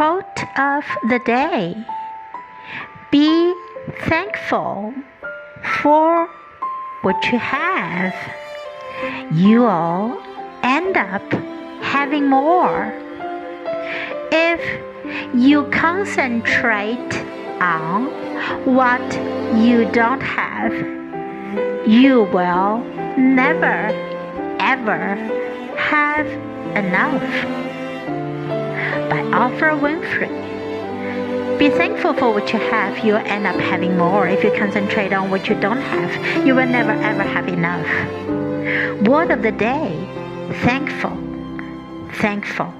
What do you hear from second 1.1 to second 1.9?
the day